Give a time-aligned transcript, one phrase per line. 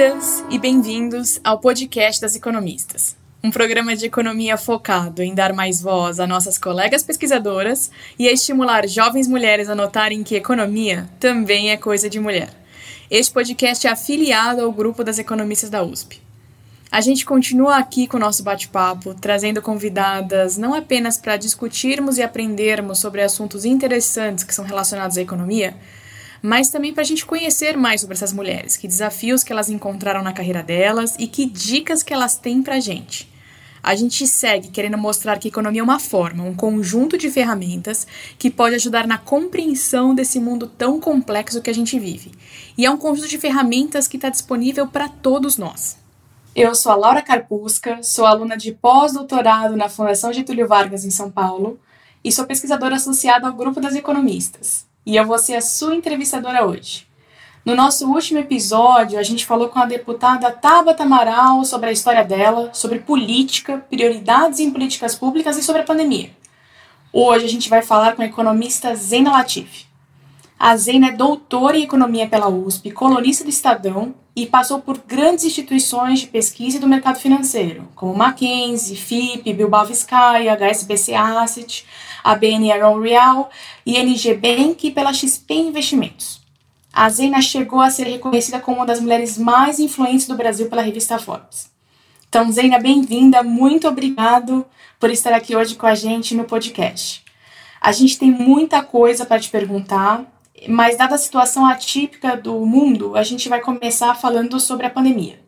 [0.00, 3.14] Bem-vindas e bem-vindos ao podcast das economistas,
[3.44, 8.32] um programa de economia focado em dar mais voz a nossas colegas pesquisadoras e a
[8.32, 12.48] estimular jovens mulheres a notarem que economia também é coisa de mulher.
[13.10, 16.22] Este podcast é afiliado ao grupo das economistas da USP.
[16.90, 22.22] A gente continua aqui com o nosso bate-papo, trazendo convidadas não apenas para discutirmos e
[22.22, 25.76] aprendermos sobre assuntos interessantes que são relacionados à economia,
[26.42, 30.22] mas também para a gente conhecer mais sobre essas mulheres, que desafios que elas encontraram
[30.22, 33.30] na carreira delas e que dicas que elas têm para a gente.
[33.82, 38.06] A gente segue querendo mostrar que economia é uma forma, um conjunto de ferramentas
[38.38, 42.32] que pode ajudar na compreensão desse mundo tão complexo que a gente vive.
[42.76, 45.96] E é um conjunto de ferramentas que está disponível para todos nós.
[46.54, 51.30] Eu sou a Laura Carpusca, sou aluna de pós-doutorado na Fundação Getúlio Vargas em São
[51.30, 51.80] Paulo
[52.22, 54.89] e sou pesquisadora associada ao Grupo das Economistas.
[55.10, 57.04] E eu vou ser a sua entrevistadora hoje.
[57.64, 62.24] No nosso último episódio, a gente falou com a deputada Tabata Amaral sobre a história
[62.24, 66.30] dela, sobre política, prioridades em políticas públicas e sobre a pandemia.
[67.12, 69.84] Hoje a gente vai falar com a economista Zena Latif.
[70.56, 75.44] A Zena é doutora em economia pela USP, colunista do Estadão e passou por grandes
[75.44, 81.84] instituições de pesquisa do mercado financeiro, como Mackenzie, FIP, Bilbao Vizcaya, HSBC Asset,
[82.22, 83.50] a BN Aron Real
[83.84, 86.40] e NG Bank pela XP Investimentos.
[86.92, 90.82] A Zena chegou a ser reconhecida como uma das mulheres mais influentes do Brasil pela
[90.82, 91.70] revista Forbes.
[92.28, 94.64] Então, Zena, bem-vinda, muito obrigado
[94.98, 97.24] por estar aqui hoje com a gente no podcast.
[97.80, 100.24] A gente tem muita coisa para te perguntar,
[100.68, 105.40] mas dada a situação atípica do mundo, a gente vai começar falando sobre a pandemia.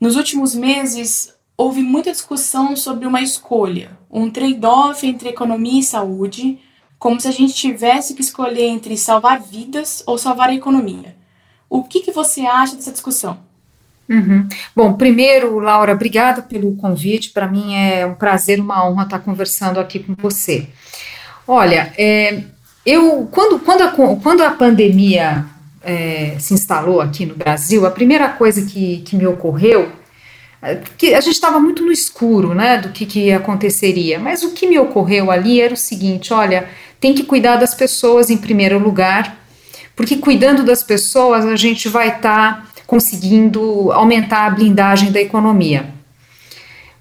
[0.00, 6.60] Nos últimos meses, houve muita discussão sobre uma escolha, um trade-off entre economia e saúde,
[7.00, 11.16] como se a gente tivesse que escolher entre salvar vidas ou salvar a economia.
[11.68, 13.40] O que, que você acha dessa discussão?
[14.08, 14.48] Uhum.
[14.74, 17.30] Bom, primeiro, Laura, obrigada pelo convite.
[17.30, 20.68] Para mim é um prazer, uma honra estar conversando aqui com você.
[21.46, 22.42] Olha, é,
[22.86, 25.44] eu, quando, quando, a, quando a pandemia
[25.82, 29.97] é, se instalou aqui no Brasil, a primeira coisa que, que me ocorreu
[30.96, 34.18] que a gente estava muito no escuro, né, do que, que aconteceria.
[34.18, 36.68] Mas o que me ocorreu ali era o seguinte: olha,
[37.00, 39.38] tem que cuidar das pessoas em primeiro lugar,
[39.94, 45.97] porque cuidando das pessoas a gente vai estar tá conseguindo aumentar a blindagem da economia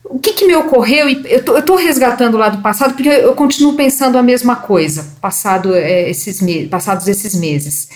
[0.10, 3.74] o que, que, me ocorreu, e eu estou resgatando lá do passado, porque eu continuo
[3.74, 7.90] pensando a mesma coisa, passado, é, esses passados esses meses.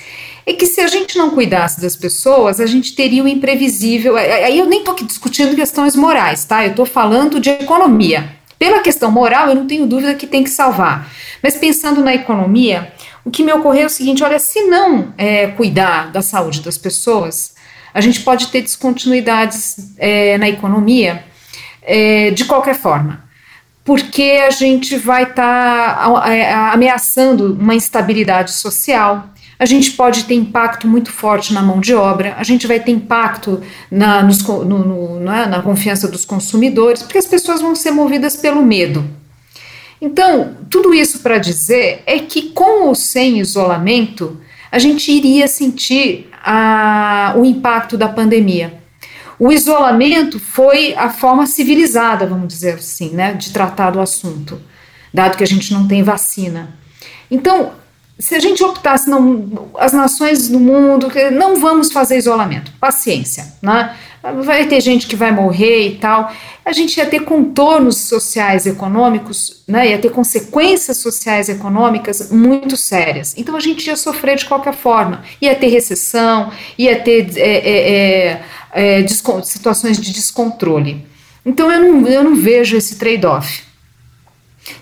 [0.46, 4.18] É que se a gente não cuidasse das pessoas, a gente teria o imprevisível.
[4.18, 6.66] É, é, aí eu nem estou discutindo questões morais, tá?
[6.66, 8.36] Eu estou falando de economia.
[8.58, 11.10] Pela questão moral, eu não tenho dúvida que tem que salvar.
[11.42, 12.92] Mas pensando na economia,
[13.24, 16.78] o que me ocorreu é o seguinte: olha, se não é, cuidar da saúde das
[16.78, 17.54] pessoas,
[17.94, 21.31] a gente pode ter descontinuidades é, na economia
[21.82, 23.24] é, de qualquer forma,
[23.84, 29.30] porque a gente vai estar tá ameaçando uma instabilidade social.
[29.58, 32.92] A gente pode ter impacto muito forte na mão de obra, a gente vai ter
[32.92, 33.62] impacto
[33.92, 38.36] na, nos, no, no, na, na confiança dos consumidores, porque as pessoas vão ser movidas
[38.36, 39.06] pelo medo.
[40.02, 46.28] Então, tudo isso para dizer é que com ou sem isolamento, a gente iria sentir
[46.44, 48.81] a, o impacto da pandemia.
[49.44, 54.62] O isolamento foi a forma civilizada, vamos dizer assim, né, de tratar do assunto,
[55.12, 56.76] dado que a gente não tem vacina.
[57.32, 57.72] Então,
[58.20, 63.96] se a gente optasse, não, as nações do mundo, não vamos fazer isolamento, paciência, né?
[64.44, 66.32] vai ter gente que vai morrer e tal.
[66.64, 72.32] A gente ia ter contornos sociais e econômicos, né, ia ter consequências sociais e econômicas
[72.32, 73.34] muito sérias.
[73.36, 75.24] Então a gente ia sofrer de qualquer forma.
[75.42, 78.42] Ia ter recessão, ia ter é, é,
[78.74, 79.08] é, é
[79.44, 81.04] situações de descontrole.
[81.44, 83.64] Então eu não, eu não vejo esse trade-off.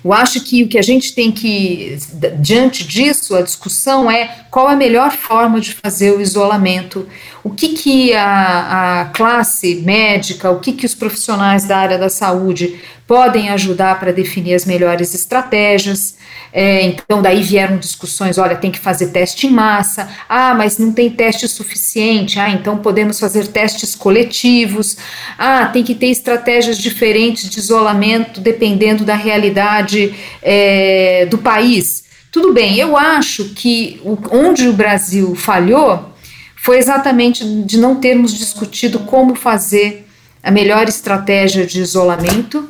[0.04, 1.98] Eu acho que o que a gente tem que,
[2.40, 7.08] diante disso, a discussão é qual a melhor forma de fazer o isolamento,
[7.44, 12.10] o que, que a, a classe médica, o que, que os profissionais da área da
[12.10, 16.14] saúde podem ajudar para definir as melhores estratégias.
[16.54, 20.94] É, então, daí vieram discussões: olha, tem que fazer teste em massa, ah, mas não
[20.94, 24.96] tem teste suficiente, ah, então podemos fazer testes coletivos,
[25.40, 30.14] ah, tem que ter estratégias diferentes de isolamento dependendo da realidade
[30.44, 32.04] é, do país.
[32.32, 36.14] Tudo bem, eu acho que onde o Brasil falhou
[36.56, 40.06] foi exatamente de não termos discutido como fazer
[40.44, 42.69] a melhor estratégia de isolamento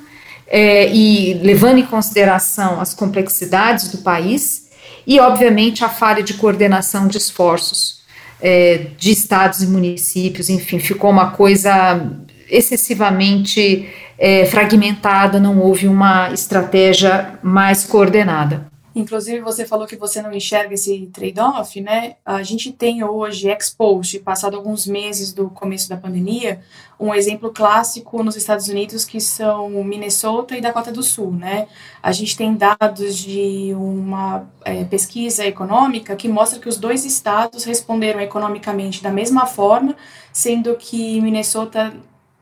[0.50, 4.70] é, e levando em consideração as complexidades do país
[5.06, 8.00] e, obviamente, a falha de coordenação de esforços.
[8.42, 12.10] é, de estados e municípios, enfim, ficou uma coisa
[12.50, 18.68] excessivamente é, fragmentada, não houve uma estratégia mais coordenada.
[19.00, 22.18] Inclusive, você falou que você não enxerga esse trade-off, né?
[22.26, 26.62] A gente tem hoje, ex-post, passado alguns meses do começo da pandemia,
[27.00, 31.68] um exemplo clássico nos Estados Unidos que são Minnesota e Dakota do Sul, né?
[32.04, 37.64] A gente tem dados de uma é, pesquisa econômica que mostra que os dois estados
[37.64, 39.96] responderam economicamente da mesma forma,
[40.34, 41.94] sendo que Minnesota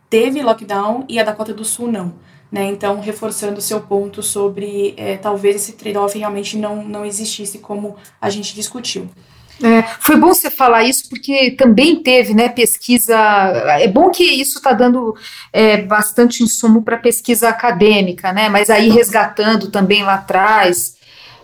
[0.10, 2.16] teve lockdown e a Dakota do Sul não.
[2.52, 2.66] Né?
[2.66, 7.98] Então, reforçando o seu ponto sobre é, talvez esse trade-off realmente não, não existisse como
[8.22, 9.10] a gente discutiu.
[9.64, 13.18] É, foi bom você falar isso, porque também teve né, pesquisa.
[13.80, 15.16] É bom que isso está dando
[15.52, 18.50] é, bastante insumo para pesquisa acadêmica, né?
[18.50, 20.96] Mas aí resgatando também lá atrás,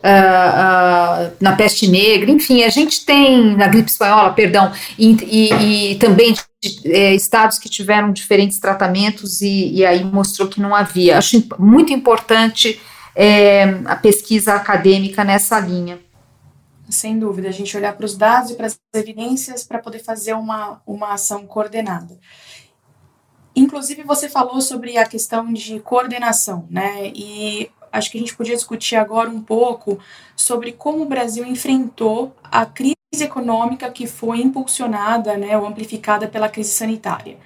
[0.03, 5.91] uh, uh, na peste negra, enfim, a gente tem, na gripe espanhola, perdão, e, e,
[5.91, 6.35] e também
[6.85, 11.17] é, estados que tiveram diferentes tratamentos e, e, aí mostrou que não havia.
[11.17, 12.81] Acho muito importante
[13.15, 15.99] é, a pesquisa acadêmica nessa linha.
[16.89, 20.33] Sem dúvida, a gente olhar para os dados e para as evidências para poder fazer
[20.33, 22.19] uma, uma ação coordenada.
[23.55, 27.11] Inclusive, você falou sobre a questão de coordenação, né?
[27.15, 29.99] E acho que a gente podia discutir agora um pouco
[30.35, 36.49] sobre como o Brasil enfrentou a crise econômica que foi impulsionada né, ou amplificada pela
[36.49, 37.37] crise sanitária.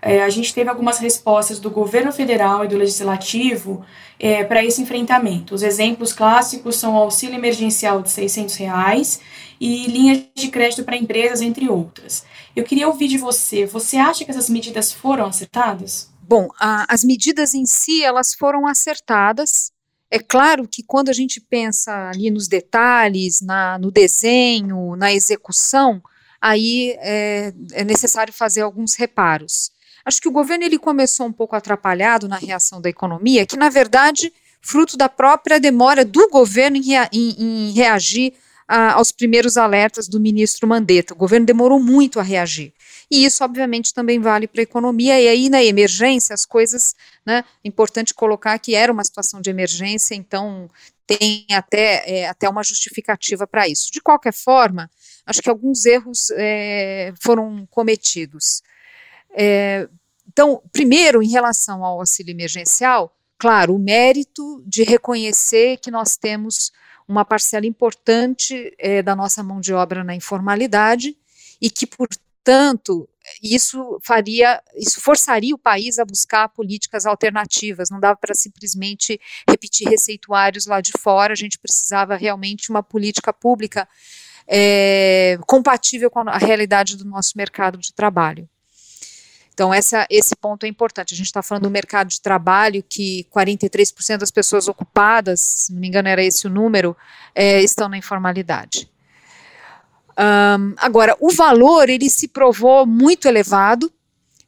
[0.00, 3.82] É, a gente teve algumas respostas do governo federal e do legislativo
[4.18, 5.54] é, para esse enfrentamento.
[5.54, 9.20] Os exemplos clássicos são o auxílio emergencial de 600 reais
[9.58, 12.22] e linhas de crédito para empresas, entre outras.
[12.54, 16.10] Eu queria ouvir de você, você acha que essas medidas foram acertadas?
[16.20, 19.72] Bom, a, as medidas em si, elas foram acertadas,
[20.10, 26.02] é claro que quando a gente pensa ali nos detalhes, na, no desenho, na execução,
[26.40, 29.70] aí é, é necessário fazer alguns reparos.
[30.04, 33.70] Acho que o governo ele começou um pouco atrapalhado na reação da economia, que na
[33.70, 38.34] verdade fruto da própria demora do governo em, rea, em, em reagir
[38.66, 41.14] a, aos primeiros alertas do ministro Mandetta.
[41.14, 42.72] O governo demorou muito a reagir.
[43.14, 45.20] E isso, obviamente, também vale para a economia.
[45.20, 50.16] E aí, na emergência, as coisas, né, importante colocar que era uma situação de emergência,
[50.16, 50.68] então
[51.06, 53.92] tem até, é, até uma justificativa para isso.
[53.92, 54.90] De qualquer forma,
[55.24, 58.62] acho que alguns erros é, foram cometidos.
[59.32, 59.88] É,
[60.26, 66.72] então, primeiro, em relação ao auxílio emergencial, claro, o mérito de reconhecer que nós temos
[67.06, 71.16] uma parcela importante é, da nossa mão de obra na informalidade
[71.62, 71.86] e que,
[72.44, 73.08] portanto,
[73.42, 77.88] isso faria, isso forçaria o país a buscar políticas alternativas.
[77.90, 79.18] Não dava para simplesmente
[79.48, 81.32] repetir receituários lá de fora.
[81.32, 83.88] A gente precisava realmente uma política pública
[84.46, 88.46] é, compatível com a realidade do nosso mercado de trabalho.
[89.54, 91.14] Então, essa, esse ponto é importante.
[91.14, 95.80] A gente está falando do mercado de trabalho que 43% das pessoas ocupadas, se não
[95.80, 96.94] me engano era esse o número,
[97.34, 98.92] é, estão na informalidade.
[100.18, 103.92] Um, agora, o valor ele se provou muito elevado,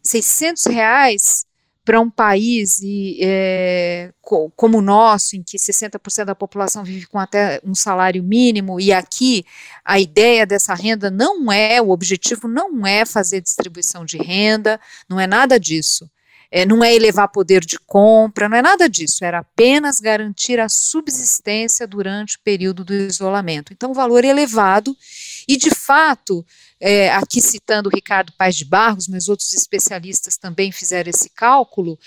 [0.02, 1.44] 600 reais
[1.84, 7.06] para um país e, é, co como o nosso, em que 60% da população vive
[7.06, 9.44] com até um salário mínimo, e aqui
[9.84, 15.20] a ideia dessa renda não é, o objetivo não é fazer distribuição de renda, não
[15.20, 16.10] é nada disso.
[16.50, 20.68] É, não é elevar poder de compra, não é nada disso, era apenas garantir a
[20.68, 23.72] subsistência durante o período do isolamento.
[23.72, 24.96] Então, valor elevado,
[25.48, 26.44] e de fato,
[26.80, 31.98] é, aqui citando o Ricardo Paes de Barros, mas outros especialistas também fizeram esse cálculo,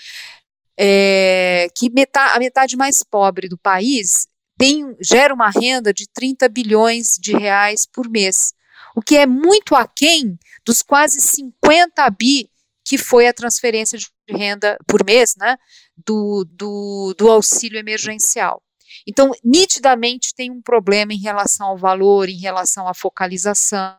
[0.78, 6.48] é, que metade, a metade mais pobre do país tem, gera uma renda de 30
[6.48, 8.54] bilhões de reais por mês,
[8.94, 12.50] o que é muito aquém dos quase 50 bi
[12.90, 15.56] que foi a transferência de renda por mês né,
[16.04, 18.60] do, do, do auxílio emergencial.
[19.06, 23.94] Então, nitidamente tem um problema em relação ao valor, em relação à focalização.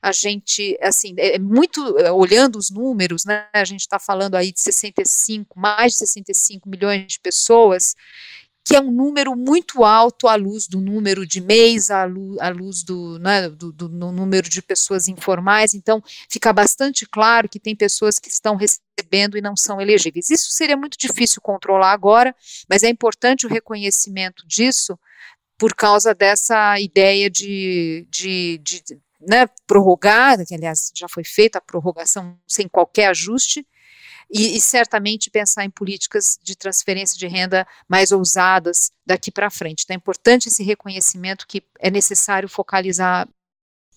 [0.00, 4.50] A gente, assim, é muito, é, olhando os números, né, a gente está falando aí
[4.50, 7.94] de 65, mais de 65 milhões de pessoas
[8.64, 12.48] que é um número muito alto à luz do número de mês, à luz, à
[12.50, 15.74] luz do, né, do, do, do, número de pessoas informais.
[15.74, 20.30] Então, fica bastante claro que tem pessoas que estão recebendo e não são elegíveis.
[20.30, 22.34] Isso seria muito difícil controlar agora,
[22.68, 24.98] mas é importante o reconhecimento disso
[25.58, 28.82] por causa dessa ideia de, de, de
[29.20, 33.66] né, prorrogar, que aliás já foi feita a prorrogação sem qualquer ajuste,
[34.32, 39.82] e, e, certamente pensar em políticas de transferência de renda mais ousadas daqui para frente.
[39.82, 43.28] Então é importante esse reconhecimento que é necessário focalizar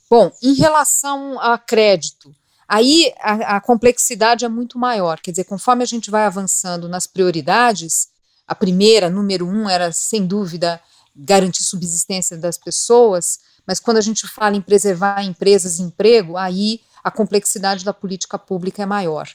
[0.10, 2.36] Bom, em relação a crédito,
[2.68, 5.20] aí a, a, complexidade é muito maior.
[5.20, 8.10] Quer dizer, conforme a gente vai avançando nas prioridades,
[8.48, 10.80] a primeira, número um, era sem dúvida
[11.16, 16.82] garantir subsistência das pessoas, mas quando a gente fala em preservar empresas e emprego, aí
[17.04, 19.28] a complexidade da política pública é maior.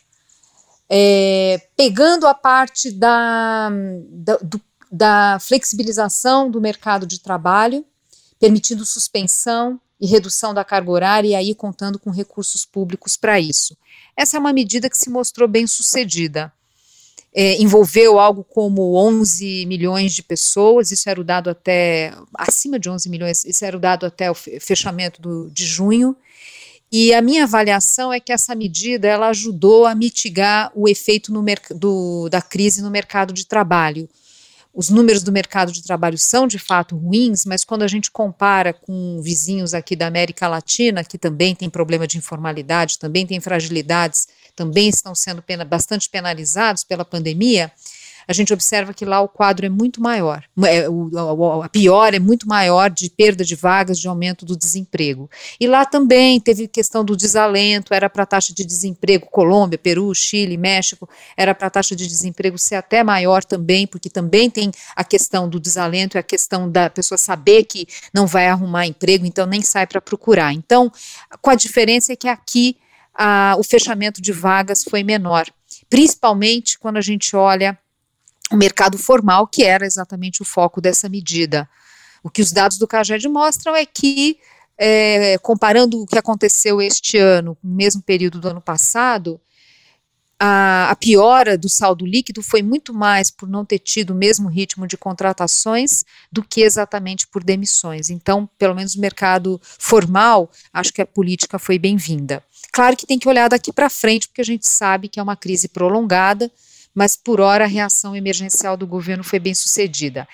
[0.90, 3.70] É, pegando a parte da,
[4.10, 7.84] da, do, da flexibilização do mercado de trabalho,
[8.40, 13.76] permitindo suspensão e redução da carga horária, e aí contando com recursos públicos para isso.
[14.16, 16.52] Essa é uma medida que se mostrou bem sucedida.
[17.34, 22.88] É, envolveu algo como 11 milhões de pessoas, isso era o dado até, acima de
[22.88, 26.16] 11 milhões, isso era o dado até o fechamento do, de junho,
[26.90, 31.32] e a minha avaliação é que essa medida ela ajudou a mitigar o efeito
[31.74, 34.08] do, da crise no mercado de trabalho.
[34.72, 38.72] Os números do mercado de trabalho são de fato ruins, mas quando a gente compara
[38.72, 44.28] com vizinhos aqui da América Latina, que também tem problema de informalidade, também tem fragilidades,
[44.54, 47.72] também estão sendo pena, bastante penalizados pela pandemia,
[48.28, 50.84] a gente observa que lá o quadro é muito maior, é,
[51.64, 55.30] a pior é muito maior de perda de vagas, de aumento do desemprego.
[55.58, 60.14] E lá também teve questão do desalento, era para a taxa de desemprego, Colômbia, Peru,
[60.14, 61.08] Chile, México,
[61.38, 65.48] era para a taxa de desemprego ser até maior também, porque também tem a questão
[65.48, 69.62] do desalento e a questão da pessoa saber que não vai arrumar emprego, então nem
[69.62, 70.52] sai para procurar.
[70.52, 70.92] Então,
[71.40, 72.76] com a diferença é que aqui
[73.58, 75.46] o fechamento de vagas foi menor,
[75.88, 77.76] principalmente quando a gente olha
[78.50, 81.68] o mercado formal, que era exatamente o foco dessa medida.
[82.22, 84.38] O que os dados do CAGED mostram é que,
[84.76, 89.40] é, comparando o que aconteceu este ano com o mesmo período do ano passado,
[90.38, 94.48] a, a, piora do saldo líquido foi muito mais por não ter tido o mesmo
[94.48, 98.08] ritmo de contratações do que exatamente por demissões.
[98.08, 102.42] Então, pelo menos no mercado formal, acho que a política foi bem-vinda.
[102.72, 105.36] Claro que tem que olhar daqui para frente, porque a gente sabe que é uma
[105.36, 106.50] crise prolongada,
[106.94, 110.26] mas por hora a reação emergencial do governo foi bem sucedida.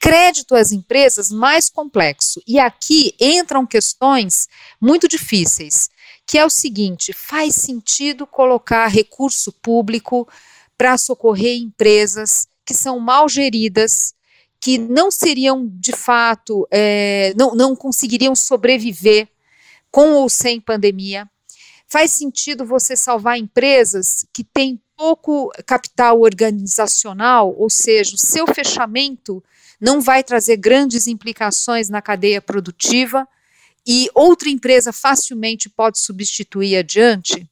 [0.00, 2.42] Crédito às empresas, mais complexo.
[2.46, 4.48] E aqui entram questões
[4.80, 5.88] muito difíceis,
[6.26, 10.28] que é o seguinte: faz sentido colocar recurso público
[10.76, 14.14] para socorrer empresas que são mal geridas,
[14.60, 19.28] que não seriam de fato, é, não, não conseguiriam sobreviver
[19.88, 21.28] com ou sem pandemia.
[21.86, 29.42] Faz sentido você salvar empresas que têm pouco capital organizacional, ou seja, o seu fechamento
[29.80, 33.26] não vai trazer grandes implicações na cadeia produtiva
[33.84, 37.50] e outra empresa facilmente pode substituir adiante?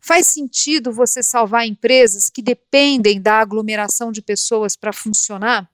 [0.00, 5.68] Faz sentido você salvar empresas que dependem da aglomeração de pessoas para funcionar?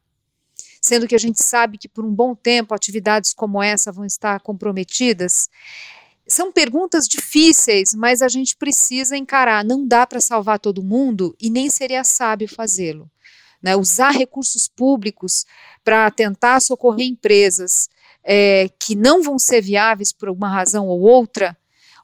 [0.80, 4.40] Sendo que a gente sabe que por um bom tempo atividades como essa vão estar
[4.40, 5.50] comprometidas?
[6.30, 9.64] São perguntas difíceis, mas a gente precisa encarar.
[9.64, 13.10] Não dá para salvar todo mundo e nem seria sábio fazê-lo.
[13.60, 13.75] Né?
[13.75, 15.44] Usar recursos públicos
[15.82, 17.88] para tentar socorrer empresas
[18.22, 21.56] é, que não vão ser viáveis por alguma razão ou outra,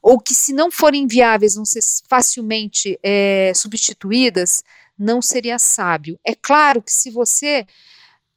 [0.03, 4.61] ou que, se não forem viáveis, vão ser facilmente é, substituídas,
[4.99, 6.19] não seria sábio.
[6.21, 7.65] É claro que se você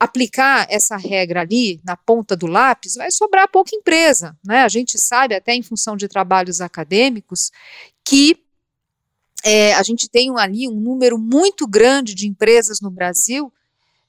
[0.00, 4.34] aplicar essa regra ali na ponta do lápis, vai sobrar pouca empresa.
[4.42, 4.62] Né?
[4.62, 7.52] A gente sabe, até em função de trabalhos acadêmicos,
[8.02, 8.42] que
[9.44, 13.52] é, a gente tem ali um número muito grande de empresas no Brasil,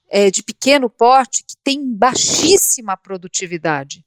[0.10, 4.06] é, de pequeno porte, que tem baixíssima produtividade.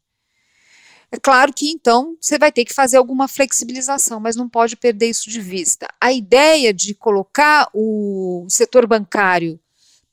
[1.10, 5.10] É claro que então você vai ter que fazer alguma flexibilização, mas não pode perder
[5.10, 5.86] isso de vista.
[6.00, 9.60] A ideia de colocar o setor bancário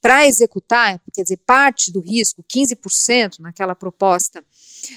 [0.02, 4.44] para executar, quer dizer, parte do risco, 15% naquela proposta,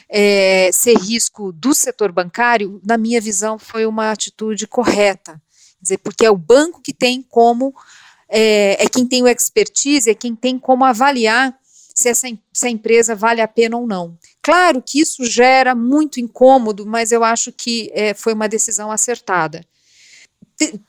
[0.08, 5.32] é, ser risco do setor bancário, na minha visão, foi uma atitude correta.
[5.32, 7.74] Quer dizer, porque é o banco que tem como,
[8.28, 11.54] é, é quem tem o expertise, é quem tem como avaliar
[11.94, 14.18] se essa se a empresa vale a pena ou não.
[14.42, 19.64] Claro que isso gera muito incômodo, mas eu acho que é, foi uma decisão acertada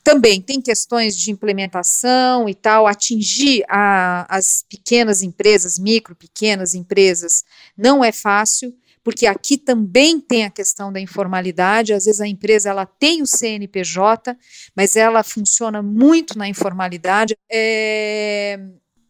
[0.04, 7.44] também tem questões de implementação e tal, atingir a, as pequenas empresas, micro, pequenas empresas,
[7.78, 12.70] não é fácil, porque aqui também tem a questão da informalidade, às vezes a empresa
[12.70, 14.36] ela tem o CNPJ,
[14.76, 17.38] mas ela funciona muito na informalidade.
[17.52, 18.60] É,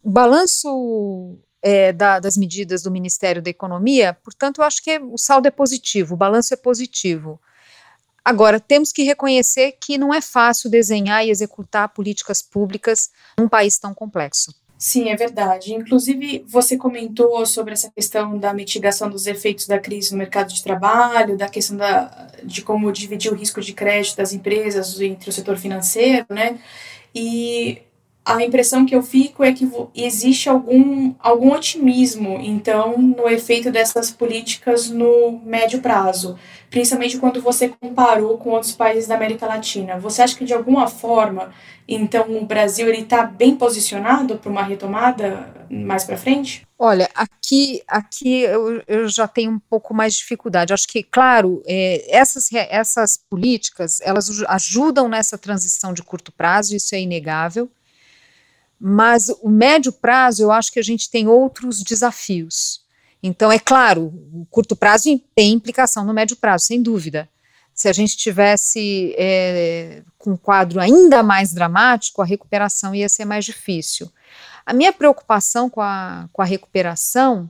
[0.04, 5.00] o balanço é, da, das medidas do Ministério da Economia, portanto, eu acho que é,
[5.00, 7.40] o saldo é positivo, o balanço é positivo.
[8.26, 13.78] Agora, temos que reconhecer que não é fácil desenhar e executar políticas públicas num país
[13.78, 14.52] tão complexo.
[14.78, 15.74] Sim, é verdade.
[15.74, 20.62] Inclusive, você comentou sobre essa questão da mitigação dos efeitos da crise no mercado de
[20.62, 25.34] trabalho, da questão da, de como dividir o risco de crédito das empresas entre o
[25.34, 26.60] setor financeiro, né?
[27.14, 27.82] E
[28.26, 34.10] a impressão que eu fico é que existe algum, algum otimismo, então, no efeito dessas
[34.10, 36.36] políticas no médio prazo,
[36.72, 40.00] principalmente quando você comparou com outros países da América Latina.
[40.00, 41.54] Você acha que, de alguma forma,
[41.88, 46.66] então, o Brasil está bem posicionado para uma retomada mais para frente?
[46.80, 50.74] Olha, aqui, aqui eu, eu, já tenho um pouco mais de dificuldade.
[50.74, 56.96] Acho que, claro, é, essas, essas políticas, elas ajudam nessa transição de curto prazo, isso
[56.96, 57.70] é inegável,
[58.88, 62.84] mas o médio prazo eu acho que a gente tem outros desafios.
[63.24, 67.28] Então, é claro, o curto prazo tem implicação no médio prazo, sem dúvida.
[67.74, 73.26] Se a gente tivesse é, com um quadro ainda mais dramático, a recuperação ia ser
[73.26, 74.08] mais difícil.
[74.64, 77.50] A minha preocupação com a, com a recuperação,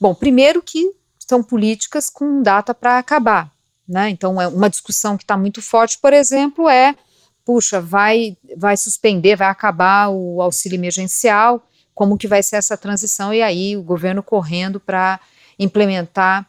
[0.00, 0.90] bom, primeiro que
[1.20, 3.48] são políticas com data para acabar.
[3.88, 4.10] Né?
[4.10, 6.96] Então, é uma discussão que está muito forte, por exemplo, é
[7.44, 13.32] puxa, vai, vai suspender, vai acabar o auxílio emergencial, como que vai ser essa transição,
[13.32, 15.20] e aí o governo correndo para
[15.58, 16.48] implementar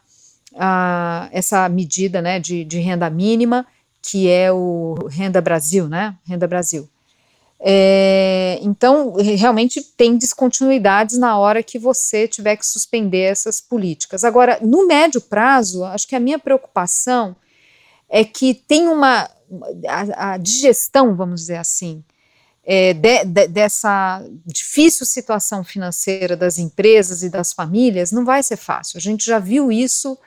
[0.52, 3.66] uh, essa medida né, de, de, renda mínima,
[4.02, 6.16] que é o Renda Brasil, né?
[6.24, 6.88] Renda Brasil.
[7.58, 14.24] É, então, realmente tem descontinuidades na hora que você tiver que suspender essas políticas.
[14.24, 17.34] Agora, no médio prazo, acho que a minha preocupação
[18.08, 19.30] é que tem uma,
[19.88, 22.04] a, a digestão, vamos dizer assim,
[22.64, 28.56] é, de, de, dessa difícil situação financeira das empresas e das famílias não vai ser
[28.56, 28.98] fácil.
[28.98, 30.18] A gente já viu isso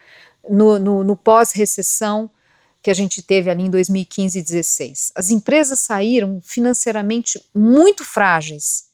[0.50, 2.30] no, no, no pós-recessão
[2.82, 5.12] que a gente teve ali em 2015 e 2016.
[5.16, 8.88] As empresas saíram financeiramente muito frágeis.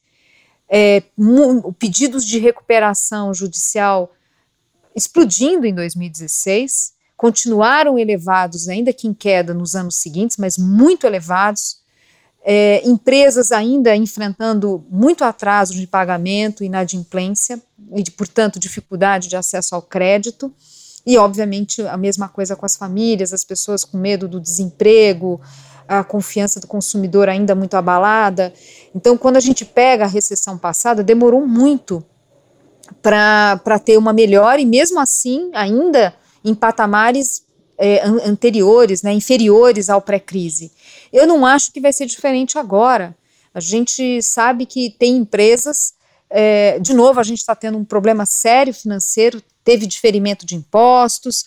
[0.67, 1.03] É,
[1.77, 4.11] pedidos de recuperação judicial
[4.95, 11.83] explodindo em 2016 continuaram elevados, ainda que em queda nos anos seguintes, mas muito elevados.
[12.47, 17.59] É, empresas ainda enfrentando muito atraso de pagamento, inadimplência
[17.95, 20.53] e, de, portanto, dificuldade de acesso ao crédito.
[21.03, 25.41] E, obviamente, a mesma coisa com as famílias, as pessoas com medo do desemprego,
[25.87, 28.53] a confiança do consumidor ainda muito abalada.
[28.93, 32.03] Então, quando a gente pega a recessão passada, demorou muito
[33.01, 36.13] para ter uma melhora, e mesmo assim, ainda
[36.45, 37.43] em patamares
[37.77, 40.71] é, anteriores, né, inferiores ao pré-crise.
[41.11, 43.15] Eu não acho que vai ser diferente agora.
[43.53, 45.93] A gente sabe que tem empresas,
[46.29, 51.45] é, de novo, a gente está tendo um problema sério financeiro, teve diferimento de impostos,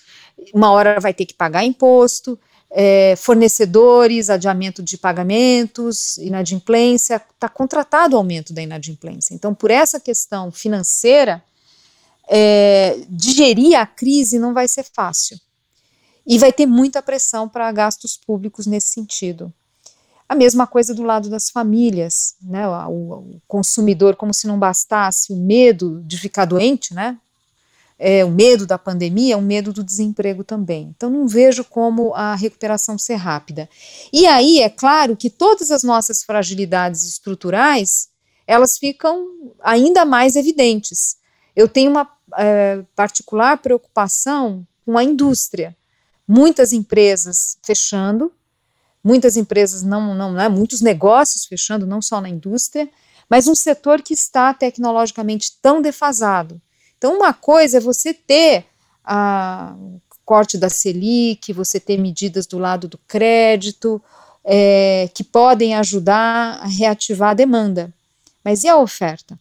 [0.53, 2.39] uma hora vai ter que pagar imposto,
[2.71, 9.35] é, fornecedores, adiamento de pagamentos, inadimplência, está contratado o aumento da inadimplência.
[9.35, 11.43] Então, por essa questão financeira,
[12.29, 15.39] é, digerir a crise não vai ser fácil.
[16.27, 19.53] E vai ter muita pressão para gastos públicos nesse sentido.
[20.29, 22.69] A mesma coisa do lado das famílias, né?
[22.87, 27.17] O, o consumidor, como se não bastasse o medo de ficar doente, né?
[27.99, 30.93] É, o medo da pandemia, o medo do desemprego também.
[30.95, 33.69] Então, não vejo como a recuperação ser rápida.
[34.13, 38.11] E aí, é claro que todas as nossas fragilidades estruturais,
[38.47, 39.27] elas ficam
[39.61, 41.17] ainda mais evidentes.
[41.59, 45.77] Eu tenho uma é, particular preocupação com a indústria.
[46.27, 48.31] Muitas empresas fechando,
[49.03, 52.89] muitas empresas não, não, né, muitos negócios fechando, não só na indústria,
[53.29, 56.63] mas um setor que está tecnologicamente tão defasado.
[56.97, 58.67] Então, uma coisa é você ter
[59.05, 59.75] a
[60.25, 64.01] corte da Selic, você ter medidas do lado do crédito,
[64.45, 67.93] é, que podem ajudar a reativar a demanda.
[68.45, 69.37] Mas e a oferta?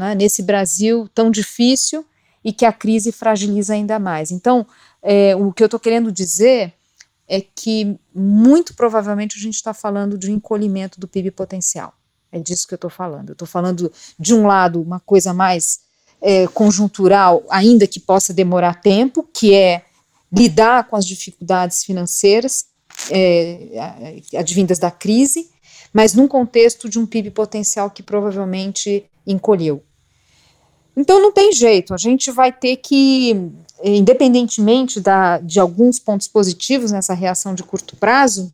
[0.00, 2.04] Né, nesse Brasil tão difícil
[2.42, 4.30] e que a crise fragiliza ainda mais.
[4.30, 4.66] Então,
[5.02, 6.72] é, o que eu estou querendo dizer
[7.28, 11.92] é que muito provavelmente a gente está falando de um encolhimento do PIB potencial.
[12.32, 13.28] É disso que eu estou falando.
[13.28, 15.80] Eu estou falando, de um lado, uma coisa mais
[16.22, 19.84] é, conjuntural, ainda que possa demorar tempo, que é
[20.32, 22.66] lidar com as dificuldades financeiras
[23.10, 25.50] é, advindas da crise,
[25.92, 29.82] mas num contexto de um PIB potencial que provavelmente encolheu.
[30.96, 33.50] Então não tem jeito, a gente vai ter que,
[33.82, 38.52] independentemente da, de alguns pontos positivos nessa reação de curto prazo,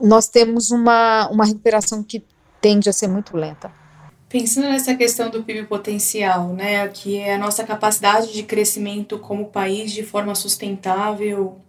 [0.00, 2.24] nós temos uma, uma recuperação que
[2.60, 3.70] tende a ser muito lenta.
[4.28, 9.46] Pensando nessa questão do PIB potencial, né, que é a nossa capacidade de crescimento como
[9.46, 11.60] país de forma sustentável,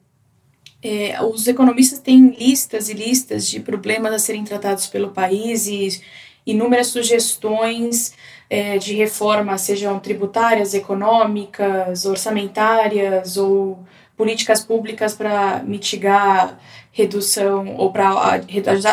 [0.82, 6.02] é, os economistas têm listas e listas de problemas a serem tratados pelo país e
[6.46, 8.14] inúmeras sugestões
[8.50, 13.80] é, de reforma, sejam tributárias, econômicas, orçamentárias ou
[14.16, 16.60] políticas públicas para mitigar
[16.92, 18.42] redução ou para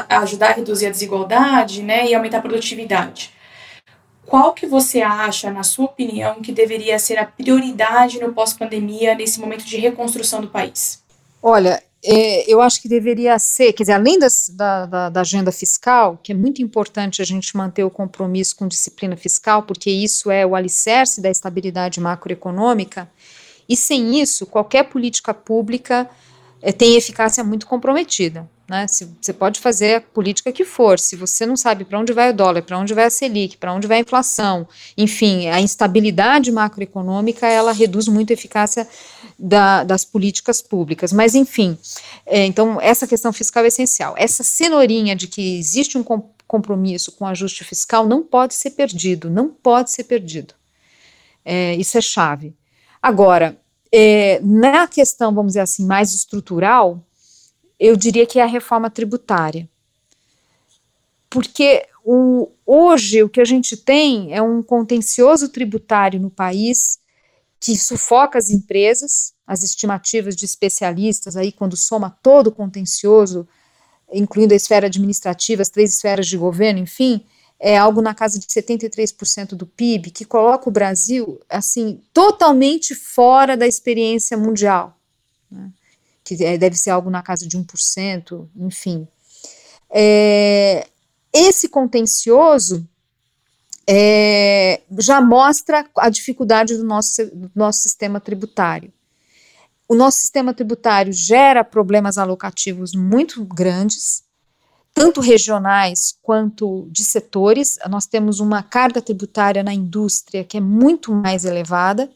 [0.09, 3.31] ajudar a reduzir a desigualdade né, e aumentar a produtividade.
[4.27, 9.39] Qual que você acha, na sua opinião, que deveria ser a prioridade no pós-pandemia, nesse
[9.39, 11.03] momento de reconstrução do país?
[11.43, 16.19] Olha, eu acho que deveria ser, quer dizer, além das, da, da, da, agenda fiscal,
[16.21, 20.45] que é muito importante a gente manter o compromisso com disciplina fiscal, porque isso é
[20.45, 23.09] o alicerce da estabilidade macroeconômica,
[23.69, 26.11] e sem isso, qualquer política pública é,
[26.71, 28.49] tem eficácia muito comprometida.
[28.69, 28.87] Né?
[28.89, 32.31] Se, você pode fazer a política que for, se você não sabe para onde vai
[32.31, 36.53] o dólar, para onde vai a Selic, para onde vai a inflação, enfim, a instabilidade
[36.53, 38.89] macroeconômica, ela reduz muito a eficácia
[39.39, 41.13] da, das políticas públicas.
[41.13, 41.77] Mas, enfim,
[42.25, 44.15] é, então essa questão fiscal é essencial.
[44.17, 46.05] Essa cenourinha de que existe um
[46.47, 50.55] compromisso com ajuste fiscal não pode ser perdido, não pode ser perdido.
[51.45, 52.55] É, isso é chave.
[53.03, 53.59] Agora,
[53.93, 57.05] é, na questão, vamos dizer assim, mais estrutural,
[57.79, 59.69] eu diria que é a reforma tributária.
[61.29, 66.99] Porque o, hoje o que a gente tem é um contencioso tributário no país
[67.61, 73.47] que sufoca as empresas, as estimativas de especialistas, aí quando soma todo o contencioso,
[74.13, 77.25] incluindo a esfera administrativa, as três esferas de governo, enfim,
[77.65, 83.57] é algo na casa de 73% do PIB, que coloca o Brasil, assim, totalmente fora
[83.57, 84.99] da experiência mundial,
[85.49, 85.71] né?
[86.25, 89.07] que é, deve ser algo na casa de 1%, enfim.
[89.89, 90.89] É,
[91.33, 92.85] esse contencioso
[93.87, 98.93] é, já mostra a dificuldade do nosso, do nosso sistema tributário.
[99.89, 104.25] O nosso sistema tributário gera problemas alocativos muito grandes,
[104.95, 107.79] tanto regionais quanto de setores.
[107.89, 112.11] Nós temos uma carga tributária na indústria que é muito mais elevada,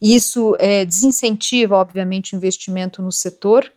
[0.00, 3.72] e isso é, desincentiva, obviamente, o investimento no setor.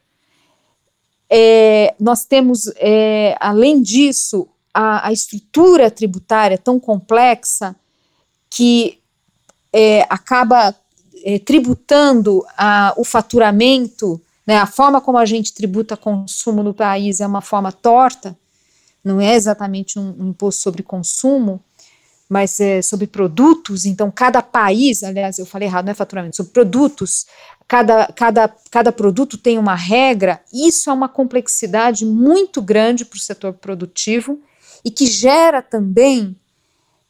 [1.29, 7.75] É, nós temos, é, além disso, a, a estrutura tributária tão complexa
[8.49, 8.99] que
[9.71, 10.75] é, acaba
[11.23, 17.19] é, tributando a, o faturamento, né, a forma como a gente tributa consumo no país
[17.19, 18.37] é uma forma torta,
[19.03, 21.63] não é exatamente um, um imposto sobre consumo,
[22.27, 26.51] mas é sobre produtos, então cada país, aliás, eu falei errado, não é faturamento, sobre
[26.51, 27.25] produtos,
[27.67, 33.19] cada, cada, cada produto tem uma regra, isso é uma complexidade muito grande para o
[33.19, 34.39] setor produtivo
[34.83, 36.35] e que gera também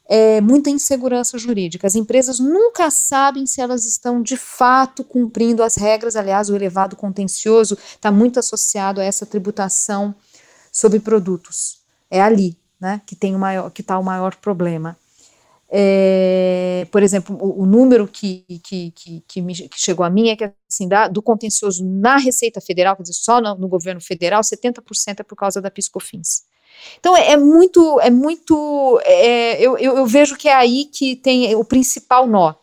[0.08, 1.86] é, muita insegurança jurídica.
[1.86, 6.16] As empresas nunca sabem se elas estão de fato cumprindo as regras.
[6.16, 10.14] Aliás, o elevado contencioso está muito associado a essa tributação
[10.72, 11.80] sobre produtos.
[12.10, 14.96] É ali, né, que tem o maior, que está o maior problema.
[15.68, 20.28] É, por exemplo, o, o número que, que, que, que, me, que, chegou a mim
[20.28, 24.00] é que assim, da, do contencioso na Receita Federal, quer dizer, só no, no governo
[24.00, 26.44] federal, 70% é por causa da PiscoFins.
[26.98, 31.16] Então é, é muito, é muito, é, eu, eu, eu vejo que é aí que
[31.16, 32.54] tem o principal nó.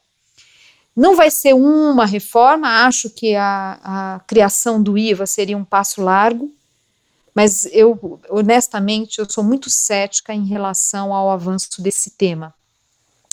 [0.96, 6.02] Não vai ser uma reforma, acho que a, a criação do IVA seria um passo
[6.02, 6.52] largo,
[7.34, 12.54] mas eu, honestamente, eu sou muito cética em relação ao avanço desse tema.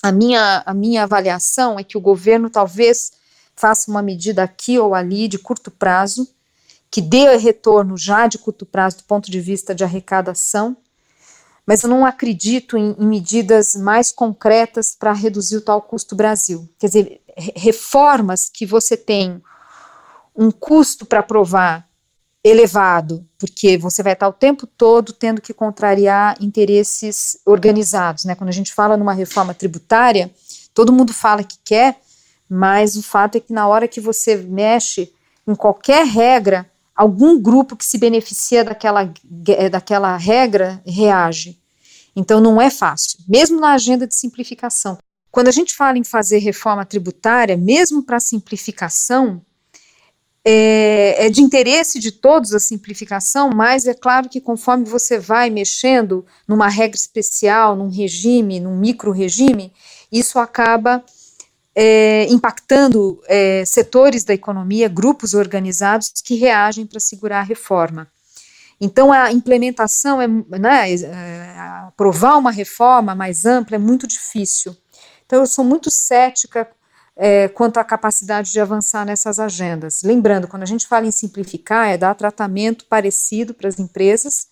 [0.03, 3.13] A minha, a minha avaliação é que o governo talvez
[3.55, 6.27] faça uma medida aqui ou ali de curto prazo,
[6.91, 10.77] que dê retorno já de curto prazo do ponto de vista de arrecadação,
[11.65, 16.69] mas eu não acredito em, em medidas mais concretas para reduzir o tal custo Brasil.
[16.79, 17.21] Quer dizer,
[17.55, 19.41] reformas que você tem
[20.35, 21.89] um custo para aprovar
[22.43, 28.25] elevado, porque você vai estar o tempo todo tendo que contrariar interesses organizados.
[28.25, 28.35] Né?
[28.35, 30.31] Quando a gente fala numa reforma tributária,
[30.73, 32.01] todo mundo fala que quer,
[32.49, 35.13] mas o fato é que na hora que você mexe
[35.47, 36.70] em qualquer regra,
[37.01, 39.11] algum grupo que se beneficia daquela,
[39.49, 41.59] eh, daquela regra reage.
[42.15, 44.99] Então não é fácil, mesmo na agenda de simplificação.
[45.31, 49.41] Quando a gente fala em fazer reforma tributária, mesmo para simplificação,
[50.45, 55.49] é, é, de interesse de todos a simplificação, mas é claro que conforme você vai
[55.49, 59.73] mexendo numa regra especial, num regime, num micro-regime,
[60.13, 61.03] isso acaba
[61.75, 68.09] é, impactando é, setores da economia, grupos organizados que reagem para segurar a reforma.
[68.81, 71.55] Então, a implementação, é, né, é,
[71.87, 74.75] aprovar uma reforma mais ampla é muito difícil.
[75.27, 76.67] Então, eu sou muito cética
[77.15, 80.03] é, quanto à capacidade de avançar nessas agendas.
[80.03, 84.49] Lembrando, quando a gente fala em simplificar, é dar tratamento parecido para as empresas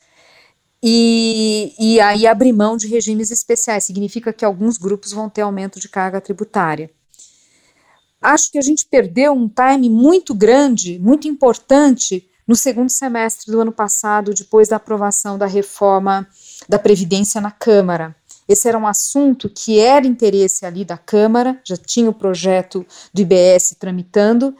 [0.83, 3.85] e, e aí abrir mão de regimes especiais.
[3.85, 6.90] Significa que alguns grupos vão ter aumento de carga tributária.
[8.20, 13.61] Acho que a gente perdeu um time muito grande, muito importante, no segundo semestre do
[13.61, 16.26] ano passado, depois da aprovação da reforma
[16.68, 18.16] da Previdência na Câmara.
[18.48, 23.20] Esse era um assunto que era interesse ali da Câmara, já tinha o projeto do
[23.20, 24.57] IBS tramitando,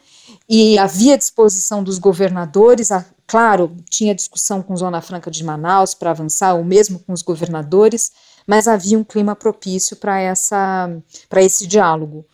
[0.47, 6.11] e havia disposição dos governadores, a, claro, tinha discussão com Zona Franca de Manaus para
[6.11, 8.13] avançar, ou mesmo com os governadores,
[8.47, 10.23] mas havia um clima propício para
[11.43, 12.27] esse diálogo.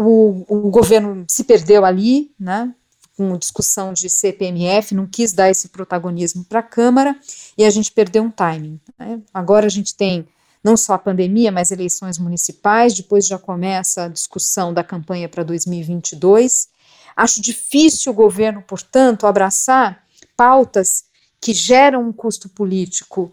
[0.00, 2.72] O, o governo se perdeu ali, né,
[3.16, 7.18] com discussão de CPMF, não quis dar esse protagonismo para a Câmara
[7.56, 8.78] e a gente perdeu um timing.
[8.96, 9.20] Né?
[9.34, 10.28] Agora a gente tem
[10.62, 15.42] não só a pandemia, mas eleições municipais, depois já começa a discussão da campanha para
[15.42, 16.68] 2022.
[17.16, 20.04] Acho difícil o governo, portanto, abraçar
[20.36, 21.04] pautas
[21.40, 23.32] que geram um custo político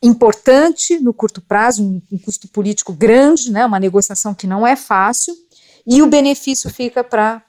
[0.00, 4.76] importante no curto prazo, um, um custo político grande, né, uma negociação que não é
[4.76, 5.34] fácil,
[5.90, 7.40] e o benefício fica para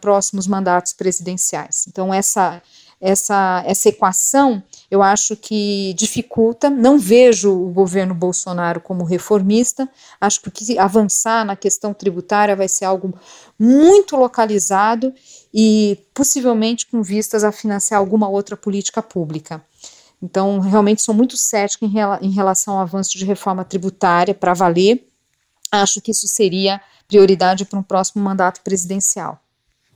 [0.00, 1.86] próximos mandatos presidenciais.
[1.86, 2.60] Então, essa,
[3.00, 6.68] essa, essa equação eu acho que dificulta.
[6.68, 9.88] Não vejo o governo Bolsonaro como reformista,
[10.20, 13.14] acho que avançar na questão tributária vai ser algo
[13.56, 15.14] muito localizado
[15.54, 19.64] e possivelmente com vistas a financiar alguma outra política pública.
[20.20, 21.92] Então, realmente sou muito cética em,
[22.26, 25.06] em relação ao avanço de reforma tributária para valer.
[25.70, 26.80] Acho que isso seria
[27.12, 29.38] prioridade para um próximo mandato presidencial.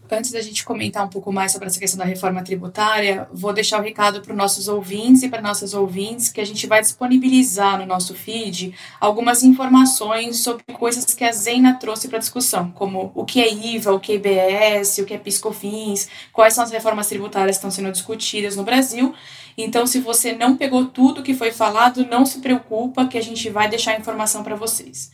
[0.08, 3.80] Antes da gente comentar um pouco mais sobre essa questão da reforma tributária, vou deixar
[3.80, 7.78] o recado para os nossos ouvintes e para nossas ouvintes que a gente vai disponibilizar
[7.78, 13.24] no nosso feed algumas informações sobre coisas que a Zena trouxe para discussão, como o
[13.24, 17.08] que é IVA, o que é IBS, o que é PiscoFins, quais são as reformas
[17.08, 19.12] tributárias que estão sendo discutidas no Brasil.
[19.58, 23.50] Então, se você não pegou tudo que foi falado, não se preocupa que a gente
[23.50, 25.10] vai deixar a informação para vocês.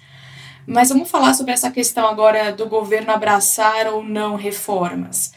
[0.67, 5.33] Mas vamos falar sobre essa questão agora do governo abraçar ou não reformas.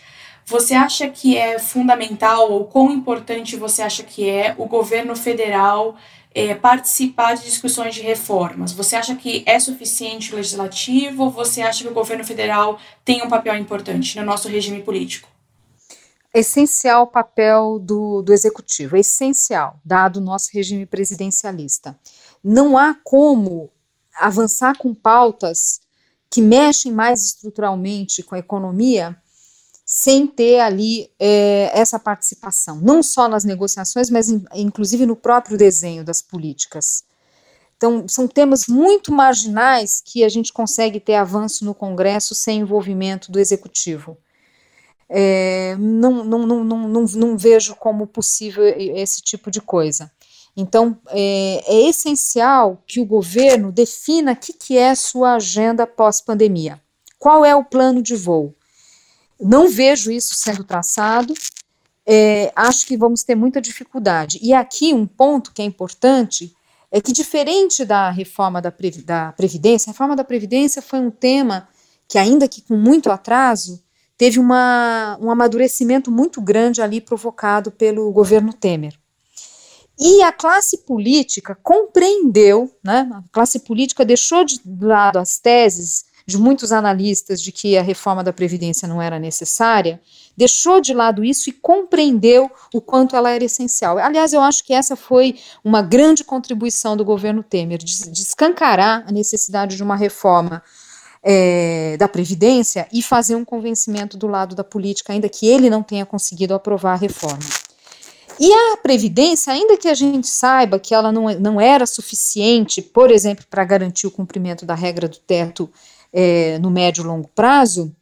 [0.46, 5.96] Você acha que é fundamental ou quão importante você acha que é o governo federal
[6.36, 8.72] é, participar de discussões de reformas?
[8.72, 13.24] Você acha que é suficiente o legislativo ou você acha que o governo federal tem
[13.24, 15.28] um papel importante no nosso regime político?
[16.32, 21.98] Essencial o papel do, do executivo, essencial, dado o nosso regime presidencialista.
[22.44, 23.72] Não há como
[24.20, 25.82] avançar com pautas
[26.30, 29.16] que mexem mais estruturalmente com a economia,
[29.86, 35.58] sem ter ali é, essa participação, não só nas negociações, mas in, inclusive no próprio
[35.58, 37.04] desenho das políticas.
[37.78, 43.32] Então, são temas muito marginais que a gente consegue ter avanço no Congresso sem envolvimento
[43.32, 44.18] do Executivo.
[45.08, 50.12] É, não, não, não, não, não, não vejo como possível esse tipo de coisa.
[50.56, 56.82] Então, é, é essencial que o governo defina o que, que é sua agenda pós-pandemia.
[57.20, 58.56] Qual é o plano de voo?
[59.40, 61.34] Não vejo isso sendo traçado.
[62.06, 64.40] É, acho que vamos ter muita dificuldade.
[64.42, 66.56] E aqui um ponto que é importante
[66.92, 71.68] é que, diferente da reforma da, da Previdência, a reforma da Previdência foi um tema
[72.08, 73.84] que, ainda que com muito atraso,
[74.18, 78.98] teve uma, um amadurecimento muito grande ali provocado pelo governo Temer.
[79.98, 86.38] E a classe política compreendeu, né, a classe política deixou de lado as teses de
[86.38, 90.02] muitos analistas de que a reforma da Previdência não era necessária,
[90.36, 93.98] deixou de lado isso e compreendeu o quanto ela era essencial.
[94.00, 99.06] Aliás, eu acho que essa foi uma grande contribuição do governo Temer, de, de escancarar
[99.08, 100.64] a necessidade de uma reforma
[101.24, 105.84] é, da Previdência e fazer um convencimento do lado da política, ainda que ele não
[105.84, 107.40] tenha conseguido aprovar a reforma.
[108.40, 113.10] E a Previdência, ainda que a gente saiba que ela não, não era suficiente, por
[113.12, 115.70] exemplo, para garantir o cumprimento da regra do teto
[116.12, 117.96] é, no médio e longo prazo,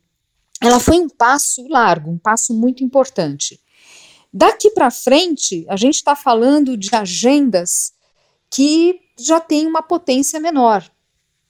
[0.62, 3.60] ela foi um passo largo, um passo muito importante.
[4.34, 7.94] Daqui para frente, a gente está falando de agendas
[8.50, 10.84] que já têm uma potência menor.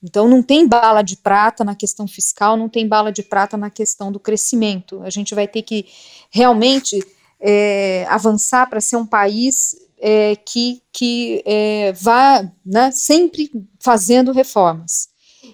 [0.03, 3.69] Então, não tem bala de prata na questão fiscal, não tem bala de prata na
[3.69, 5.01] questão do crescimento.
[5.01, 5.85] A gente vai ter que
[6.29, 6.99] realmente
[7.45, 15.09] é, avançar para ser um país é, que, que é, vá né, sempre fazendo reformas.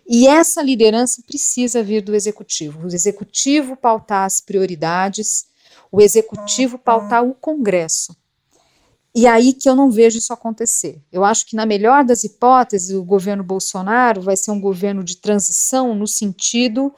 [0.07, 2.85] E essa liderança precisa vir do executivo.
[2.85, 5.47] O executivo pautar as prioridades,
[5.91, 8.15] o executivo pautar o Congresso.
[9.15, 11.01] E aí que eu não vejo isso acontecer.
[11.11, 15.17] Eu acho que, na melhor das hipóteses, o governo Bolsonaro vai ser um governo de
[15.17, 16.93] transição no sentido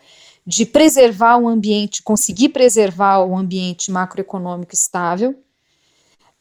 [0.46, 5.36] de preservar o ambiente, conseguir preservar o ambiente macroeconômico estável,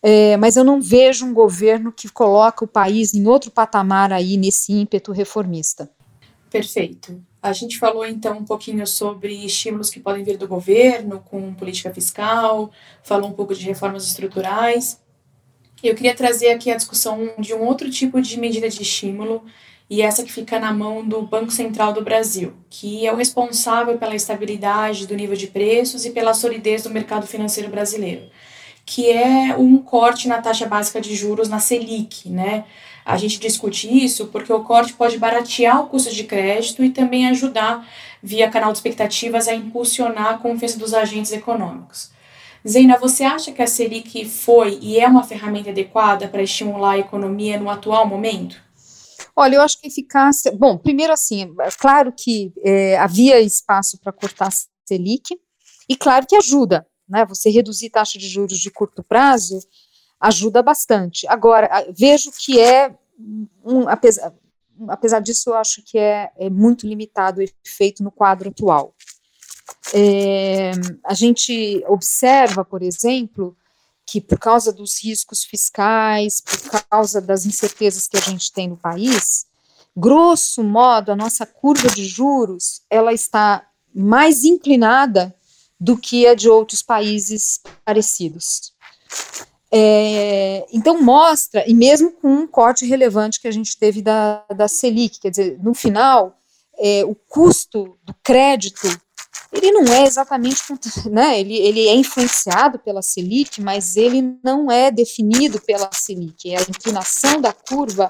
[0.03, 4.37] é, mas eu não vejo um governo que coloca o país em outro patamar aí
[4.37, 5.91] nesse ímpeto reformista.
[6.51, 7.23] Perfeito.
[7.43, 11.93] A gente falou então um pouquinho sobre estímulos que podem vir do governo com política
[11.93, 12.71] fiscal,
[13.03, 15.01] falou um pouco de reformas estruturais.
[15.83, 19.43] Eu queria trazer aqui a discussão de um outro tipo de medida de estímulo,
[19.91, 23.99] e essa que fica na mão do Banco Central do Brasil, que é o responsável
[23.99, 28.23] pela estabilidade do nível de preços e pela solidez do mercado financeiro brasileiro,
[28.87, 32.65] que é um corte na taxa básica de juros na Selic, né?
[33.05, 37.27] A gente discute isso porque o corte pode baratear o custo de crédito e também
[37.27, 37.85] ajudar,
[38.23, 42.13] via canal de expectativas, a impulsionar a confiança dos agentes econômicos.
[42.69, 46.99] Zeina, você acha que a Selic foi e é uma ferramenta adequada para estimular a
[46.99, 48.70] economia no atual momento?
[49.41, 50.53] Olha, eu acho que a eficácia.
[50.53, 54.51] Bom, primeiro, assim, é claro que é, havia espaço para cortar a
[54.87, 55.35] Selic,
[55.89, 57.25] e claro que ajuda, né?
[57.25, 59.59] Você reduzir taxa de juros de curto prazo
[60.21, 61.27] ajuda bastante.
[61.27, 62.95] Agora, vejo que é
[63.65, 64.31] um, apesar,
[64.89, 68.95] apesar disso, eu acho que é, é muito limitado o efeito no quadro atual.
[69.95, 70.73] É,
[71.03, 73.57] a gente observa, por exemplo,
[74.11, 78.77] que por causa dos riscos fiscais, por causa das incertezas que a gente tem no
[78.77, 79.47] país,
[79.97, 85.33] grosso modo, a nossa curva de juros ela está mais inclinada
[85.79, 88.73] do que a de outros países parecidos.
[89.71, 94.67] É, então mostra, e mesmo com um corte relevante que a gente teve da, da
[94.67, 96.37] Selic, quer dizer, no final,
[96.81, 98.89] é, o custo do crédito
[99.53, 100.63] ele não é exatamente,
[101.11, 106.63] né, ele, ele é influenciado pela Selic, mas ele não é definido pela Selic, a
[106.63, 108.09] inclinação da curva,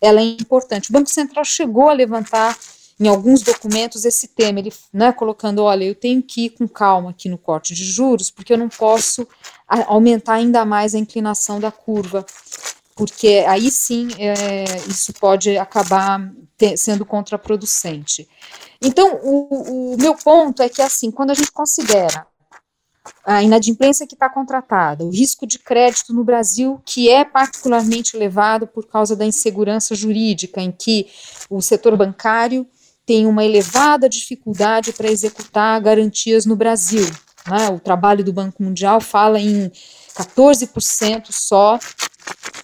[0.00, 0.90] ela é importante.
[0.90, 2.58] O Banco Central chegou a levantar
[3.00, 7.10] em alguns documentos esse tema, ele, né, colocando, olha, eu tenho que ir com calma
[7.10, 9.26] aqui no corte de juros, porque eu não posso
[9.86, 12.24] aumentar ainda mais a inclinação da curva,
[12.94, 18.28] porque aí sim é, isso pode acabar te, sendo contraproducente.
[18.80, 22.26] Então, o, o meu ponto é que, assim, quando a gente considera
[23.24, 28.66] a inadimplência que está contratada, o risco de crédito no Brasil, que é particularmente elevado
[28.66, 31.08] por causa da insegurança jurídica, em que
[31.48, 32.66] o setor bancário
[33.04, 37.06] tem uma elevada dificuldade para executar garantias no Brasil.
[37.48, 37.68] Né?
[37.70, 39.70] O trabalho do Banco Mundial fala em
[40.14, 41.78] 14% só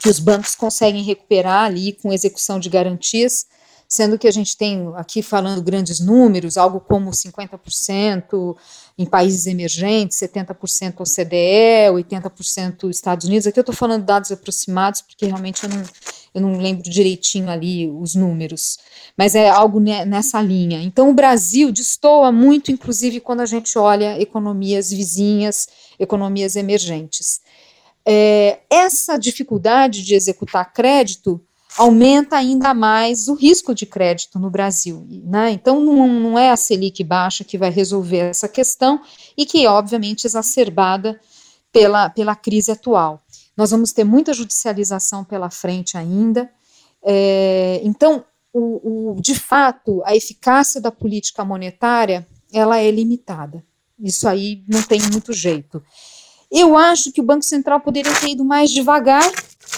[0.01, 3.47] que os bancos conseguem recuperar ali com execução de garantias
[3.89, 8.55] sendo que a gente tem aqui falando grandes números, algo como 50%
[8.99, 13.47] em países emergentes, 70% OCDE, 80% Estados Unidos.
[13.47, 15.83] Aqui eu estou falando dados aproximados, porque realmente eu não,
[16.35, 18.79] eu não lembro direitinho ali os números,
[19.17, 20.83] mas é algo nessa linha.
[20.83, 25.67] Então o Brasil destoa muito, inclusive quando a gente olha economias vizinhas,
[25.99, 27.41] economias emergentes.
[28.07, 31.41] É, essa dificuldade de executar crédito
[31.77, 35.07] aumenta ainda mais o risco de crédito no Brasil.
[35.25, 35.53] Né?
[35.53, 39.01] Então, não, não é a Selic baixa que vai resolver essa questão
[39.37, 41.21] e que, obviamente, exacerbada
[41.73, 43.23] pela, pela crise atual.
[43.57, 46.51] Nós vamos ter muita judicialização pela frente ainda.
[47.03, 53.65] É, então, o, o, de fato, a eficácia da política monetária ela é limitada.
[53.99, 55.83] Isso aí não tem muito jeito.
[56.51, 59.29] Eu acho que o Banco Central poderia ter ido mais devagar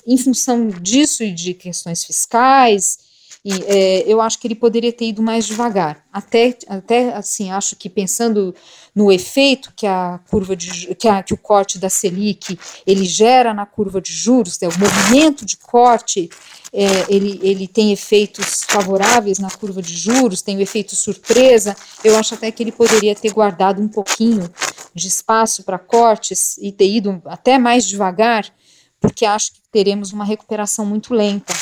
[0.06, 2.98] em função disso e de questões fiscais,
[3.44, 6.04] e, é, eu acho que ele poderia ter ido mais devagar.
[6.12, 8.54] Até, até assim, acho que pensando
[8.94, 13.54] no efeito que a curva de que, a, que o corte da Selic ele gera
[13.54, 16.28] na curva de juros, né, o movimento de corte
[16.72, 21.76] é, ele, ele tem efeitos favoráveis na curva de juros, tem o efeito surpresa.
[22.04, 24.48] Eu acho até que ele poderia ter guardado um pouquinho
[24.94, 28.52] de espaço para cortes e ter ido até mais devagar
[29.00, 31.54] porque acho que teremos uma recuperação muito lenta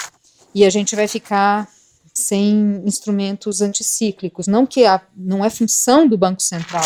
[0.55, 1.69] e a gente vai ficar
[2.13, 4.49] sem instrumentos anticíclicos.
[4.49, 6.85] Não que a, não é função do Banco Central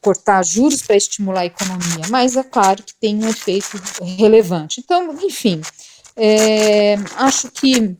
[0.00, 3.78] cortar juros para estimular a economia, mas é claro que tem um efeito
[4.16, 4.80] relevante.
[4.80, 5.60] Então, enfim,
[6.22, 7.96] é, acho que,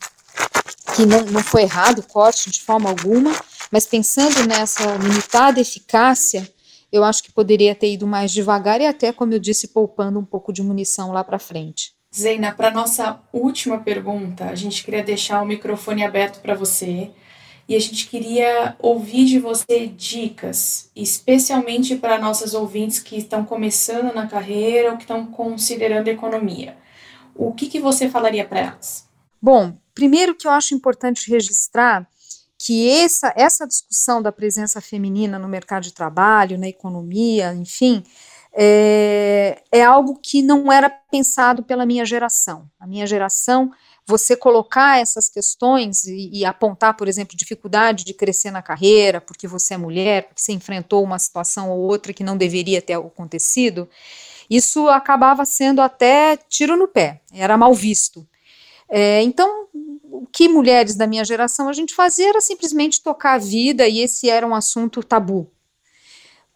[0.95, 3.35] que não, não foi errado o corte de forma alguma,
[3.73, 6.47] mas pensando nessa limitada eficácia,
[6.93, 10.25] eu acho que poderia ter ido mais devagar e até, como eu disse, poupando um
[10.25, 11.95] pouco de munição lá para frente.
[12.14, 17.11] Zeina, para nossa última pergunta, a gente queria deixar o microfone aberto para você
[17.66, 24.12] e a gente queria ouvir de você dicas, especialmente para nossas ouvintes que estão começando
[24.12, 26.77] na carreira ou que estão considerando economia.
[27.35, 29.09] O que, que você falaria para elas?
[29.41, 32.07] Bom, primeiro que eu acho importante registrar
[32.59, 38.03] que essa, essa discussão da presença feminina no mercado de trabalho, na economia, enfim,
[38.53, 42.68] é, é algo que não era pensado pela minha geração.
[42.78, 43.70] A minha geração
[44.07, 49.47] você colocar essas questões e, e, apontar, por exemplo, dificuldade de crescer na carreira, porque
[49.47, 53.89] você é mulher, porque você enfrentou uma situação ou outra que não deveria ter acontecido,
[54.51, 58.26] isso acabava sendo até tiro no pé, era mal visto.
[58.88, 63.38] É, então, o que mulheres da minha geração a gente fazia era simplesmente tocar a
[63.38, 65.48] vida e esse era um assunto tabu.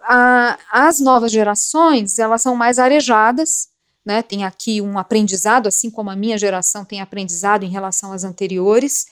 [0.01, 3.69] A, as novas gerações, elas são mais arejadas,
[4.05, 8.25] né, tem aqui um aprendizado, assim como a minha geração tem aprendizado em relação às
[8.25, 9.07] anteriores,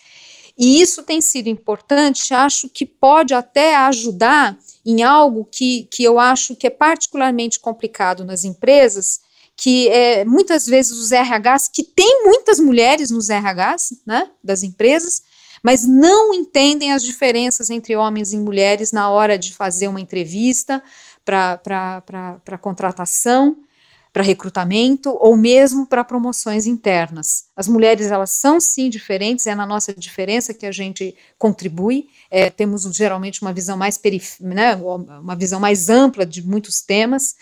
[0.57, 6.19] e isso tem sido importante, acho que pode até ajudar em algo que, que eu
[6.19, 9.21] acho que é particularmente complicado nas empresas,
[9.57, 15.23] que é, muitas vezes os RHs, que tem muitas mulheres nos RHs né, das empresas,
[15.63, 20.83] mas não entendem as diferenças entre homens e mulheres na hora de fazer uma entrevista
[21.25, 23.57] para contratação
[24.13, 27.45] para recrutamento ou mesmo para promoções internas.
[27.57, 32.09] As mulheres elas são sim diferentes, é na nossa diferença que a gente contribui.
[32.31, 37.37] É, temos geralmente uma visão mais perif né, uma visão mais ampla de muitos temas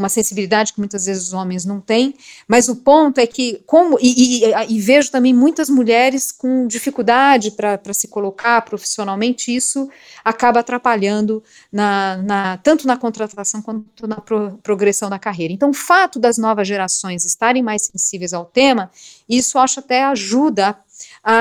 [0.00, 2.14] uma sensibilidade que muitas vezes os homens não têm,
[2.48, 7.52] mas o ponto é que, como, e, e, e vejo também muitas mulheres com dificuldade
[7.52, 9.88] para se colocar profissionalmente, isso
[10.24, 15.52] acaba atrapalhando na, na, tanto na contratação quanto na pro, progressão da carreira.
[15.52, 18.90] Então, o fato das novas gerações estarem mais sensíveis ao tema,
[19.28, 20.76] isso acho até ajuda
[21.22, 21.34] a,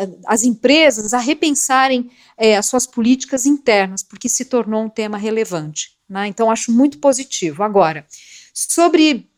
[0.00, 5.18] a, as empresas a repensarem é, as suas políticas internas, porque se tornou um tema
[5.18, 5.97] relevante.
[6.08, 6.28] Né?
[6.28, 7.62] Então, acho muito positivo.
[7.62, 8.06] Agora,
[8.52, 9.28] sobre.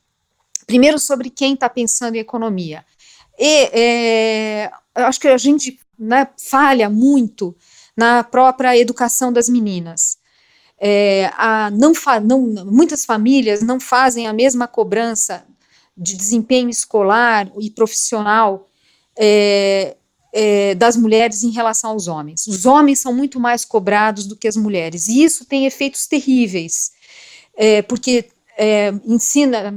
[0.66, 2.84] Primeiro, sobre quem está pensando em economia.
[3.38, 7.56] E, é, acho que a gente né, falha muito
[7.96, 10.18] na própria educação das meninas.
[10.78, 11.92] É, a, não,
[12.22, 15.44] não, muitas famílias não fazem a mesma cobrança
[15.96, 18.66] de desempenho escolar e profissional
[19.18, 19.96] é,
[20.32, 22.46] é, das mulheres em relação aos homens.
[22.46, 26.92] Os homens são muito mais cobrados do que as mulheres, e isso tem efeitos terríveis,
[27.56, 28.26] é, porque
[28.56, 29.74] é, ensina,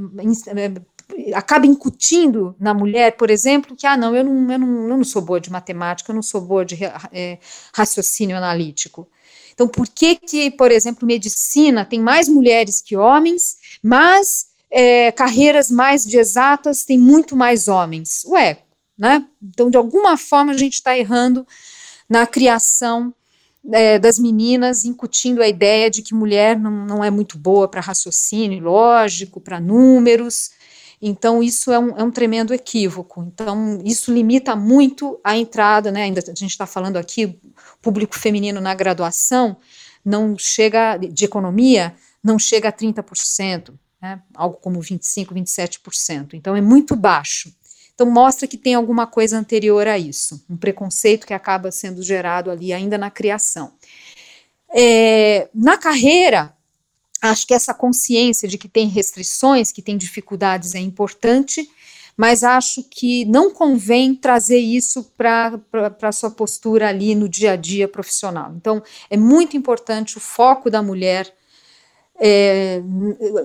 [0.55, 4.97] é, acaba incutindo na mulher, por exemplo, que ah, não eu, não, eu não, eu
[4.97, 6.77] não sou boa de matemática, eu não sou boa de
[7.11, 7.39] é,
[7.73, 9.07] raciocínio analítico.
[9.53, 15.69] Então, por que que, por exemplo, medicina tem mais mulheres que homens, mas é, carreiras
[15.69, 18.23] mais de exatas tem muito mais homens?
[18.25, 18.57] Ué,
[18.97, 19.25] né?
[19.41, 21.45] Então, de alguma forma, a gente está errando
[22.09, 23.13] na criação
[23.71, 27.81] é, das meninas, incutindo a ideia de que mulher não, não é muito boa para
[27.81, 30.51] raciocínio lógico, para números.
[31.01, 33.23] Então, isso é um, é um, tremendo equívoco.
[33.23, 36.03] Então, isso limita muito a entrada, né?
[36.03, 37.39] Ainda a gente está falando aqui,
[37.81, 39.57] público feminino na graduação
[40.03, 44.21] não chega, de economia, não chega a 30%, né?
[44.33, 46.33] algo como 25%, 27%.
[46.33, 47.53] Então, é muito baixo.
[47.93, 52.49] Então, mostra que tem alguma coisa anterior a isso, um preconceito que acaba sendo gerado
[52.49, 53.73] ali ainda na criação.
[54.75, 56.55] É, na carreira,
[57.21, 61.69] acho que essa consciência de que tem restrições, que tem dificuldades é importante,
[62.17, 65.59] mas acho que não convém trazer isso para
[66.01, 68.53] a sua postura ali no dia a dia profissional.
[68.55, 71.31] Então, é muito importante o foco da mulher
[72.19, 72.81] é,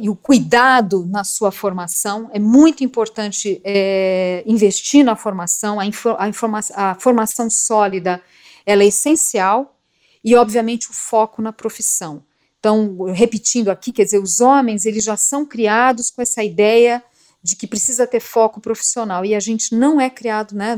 [0.01, 2.31] e o cuidado na sua formação.
[2.33, 8.23] É muito importante é, investir na formação, a, infor, a, informa, a formação sólida
[8.64, 9.79] ela é essencial
[10.23, 12.23] e, obviamente, o foco na profissão.
[12.59, 17.03] Então, repetindo aqui, quer dizer, os homens eles já são criados com essa ideia
[17.43, 20.77] de que precisa ter foco profissional e a gente não é criado, né,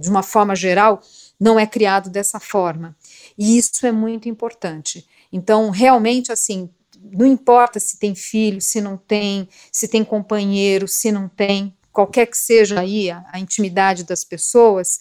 [0.00, 1.02] de uma forma geral,
[1.38, 2.96] não é criado dessa forma.
[3.36, 5.06] E isso é muito importante.
[5.32, 6.70] Então, realmente, assim,
[7.12, 12.26] não importa se tem filho, se não tem, se tem companheiro, se não tem, qualquer
[12.26, 15.00] que seja aí a, a intimidade das pessoas,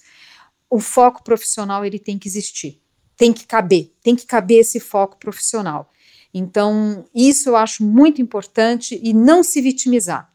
[0.69, 2.81] o foco profissional ele tem que existir,
[3.17, 5.91] tem que caber, tem que caber esse foco profissional.
[6.33, 10.29] Então, isso eu acho muito importante e não se vitimizar.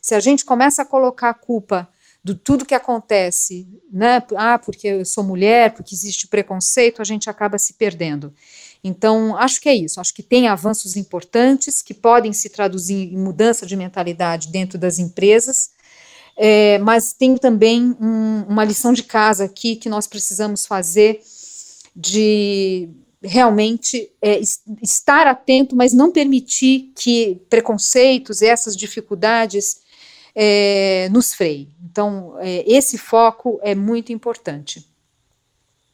[0.00, 1.88] Se a gente começa a colocar a culpa
[2.24, 4.22] do tudo que acontece, né?
[4.36, 8.32] Ah, porque eu sou mulher, porque existe preconceito, a gente acaba se perdendo.
[8.84, 10.00] Então, acho que é isso.
[10.00, 14.98] Acho que tem avanços importantes que podem se traduzir em mudança de mentalidade dentro das
[14.98, 15.70] empresas,
[16.36, 21.20] é, mas tem também um, uma lição de casa aqui que nós precisamos fazer
[21.94, 22.88] de
[23.22, 24.40] realmente é,
[24.82, 29.80] estar atento, mas não permitir que preconceitos, essas dificuldades
[30.34, 31.68] é, nos freiem.
[31.84, 34.84] Então, é, esse foco é muito importante.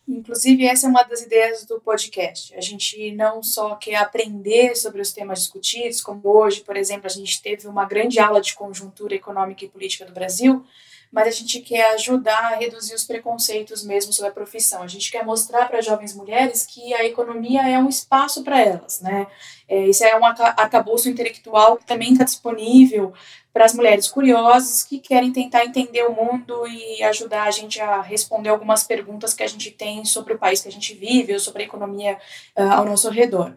[0.09, 2.55] Inclusive, essa é uma das ideias do podcast.
[2.57, 7.11] A gente não só quer aprender sobre os temas discutidos, como hoje, por exemplo, a
[7.11, 10.65] gente teve uma grande aula de conjuntura econômica e política do Brasil,
[11.11, 14.83] mas a gente quer ajudar a reduzir os preconceitos mesmo sobre a profissão.
[14.83, 19.01] A gente quer mostrar para jovens mulheres que a economia é um espaço para elas,
[19.01, 19.27] né?
[19.69, 23.13] É, isso é um arcabouço intelectual que também está disponível
[23.53, 28.01] para as mulheres curiosas que querem tentar entender o mundo e ajudar a gente a
[28.01, 31.41] responder algumas perguntas que a gente tem sobre o país que a gente vive ou
[31.41, 32.19] sobre a economia
[32.57, 33.57] uh, ao nosso redor.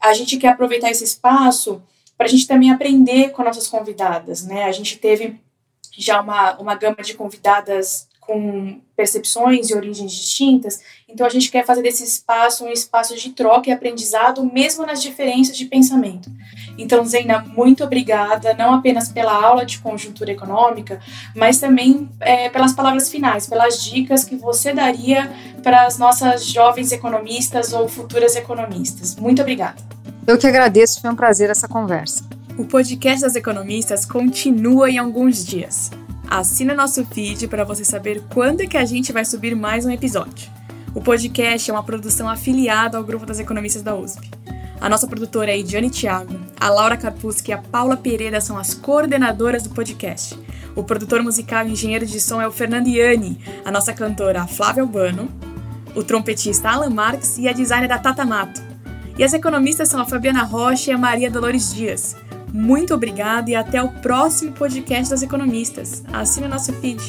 [0.00, 1.82] A gente quer aproveitar esse espaço
[2.16, 4.64] para a gente também aprender com nossas convidadas, né?
[4.64, 5.40] A gente teve
[5.92, 11.66] já uma, uma gama de convidadas com percepções e origens distintas, então a gente quer
[11.66, 16.30] fazer desse espaço um espaço de troca e aprendizado, mesmo nas diferenças de pensamento.
[16.78, 21.00] Então, Zena, muito obrigada, não apenas pela aula de conjuntura econômica,
[21.34, 25.30] mas também é, pelas palavras finais, pelas dicas que você daria
[25.62, 29.16] para as nossas jovens economistas ou futuras economistas.
[29.16, 29.82] Muito obrigada.
[30.26, 32.24] Eu que agradeço, foi um prazer essa conversa.
[32.58, 35.90] O podcast das economistas continua em alguns dias.
[36.28, 39.90] Assina nosso feed para você saber quando é que a gente vai subir mais um
[39.90, 40.50] episódio.
[40.94, 44.30] O podcast é uma produção afiliada ao grupo das economistas da USP.
[44.78, 48.74] A nossa produtora é Ediane Thiago, a Laura Carpuschi e a Paula Pereira são as
[48.74, 50.38] coordenadoras do podcast.
[50.76, 54.46] O produtor musical e engenheiro de som é o Fernando Iani, a nossa cantora a
[54.46, 55.26] Flávia Albano,
[55.94, 58.62] o trompetista Alan Marques e a designer a Tata Mato.
[59.16, 62.14] E as economistas são a Fabiana Rocha e a Maria Dolores Dias.
[62.52, 66.04] Muito obrigada e até o próximo podcast das economistas.
[66.12, 67.00] Assine nosso feed.